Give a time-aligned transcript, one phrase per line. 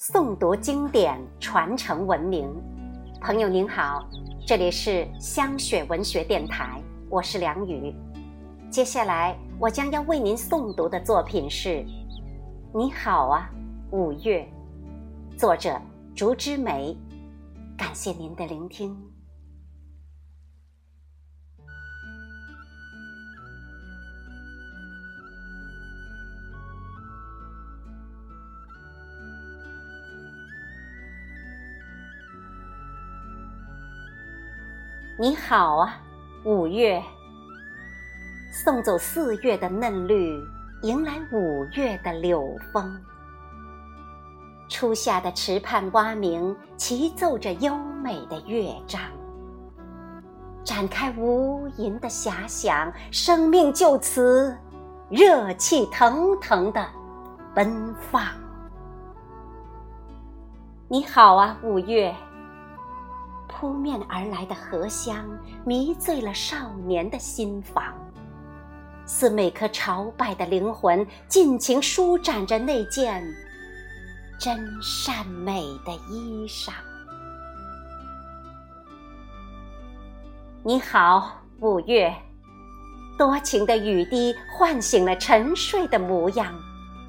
[0.00, 2.50] 诵读经典，传承文明。
[3.20, 4.08] 朋友您好，
[4.46, 7.94] 这里是香雪文学电台，我是梁宇。
[8.70, 11.68] 接下来我将要为您诵读的作品是
[12.72, 13.50] 《你好啊，
[13.90, 14.48] 五月》，
[15.38, 15.78] 作者
[16.16, 16.96] 竹之梅。
[17.76, 18.96] 感谢您的聆听。
[35.22, 35.98] 你好啊，
[36.44, 36.98] 五月。
[38.50, 40.42] 送走四月的嫩绿，
[40.80, 42.98] 迎来五月的柳风。
[44.70, 48.98] 初夏的池畔蛙鸣，齐奏着优美的乐章，
[50.64, 54.56] 展开无垠的遐想，生命就此
[55.10, 56.82] 热气腾腾的
[57.54, 58.22] 奔放。
[60.88, 62.10] 你好啊，五月。
[63.60, 65.28] 扑面而来的荷香，
[65.66, 67.94] 迷醉了少年的心房，
[69.04, 73.22] 似每颗朝拜的灵魂，尽情舒展着那件
[74.38, 76.70] 真善美的衣裳。
[80.62, 82.10] 你好，五月，
[83.18, 86.54] 多情的雨滴唤醒了沉睡的模样，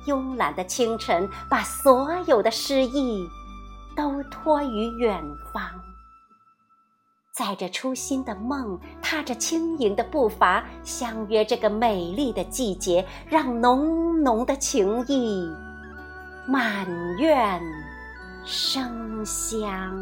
[0.05, 3.25] 慵懒的清晨把所有的诗意
[3.95, 5.63] 都托于远方。
[7.31, 15.49] 载着初心的梦，踏着轻盈的步伐，相约这个美丽的季节，让浓浓的情意
[16.45, 16.85] 满
[17.17, 17.61] 院
[18.43, 19.97] 生香。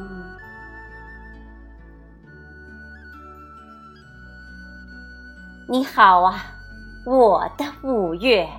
[5.68, 6.44] 你好啊，
[7.06, 8.50] 我的五月，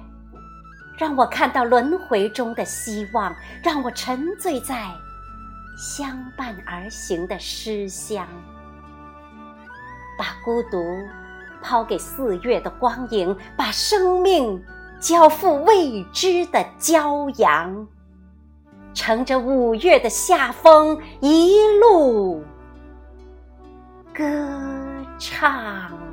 [0.96, 4.92] 让我看到轮回中的希望，让我沉醉在
[5.76, 8.24] 相伴而行的诗香。
[10.20, 11.02] 把孤独
[11.62, 14.62] 抛给四月的光影把生命
[15.00, 17.88] 交付未知的骄阳。
[18.92, 22.44] 乘着五月的夏风一路
[24.12, 24.22] 歌
[25.18, 26.09] 唱。